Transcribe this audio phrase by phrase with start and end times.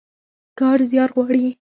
[0.59, 1.45] کار زيار غواړي.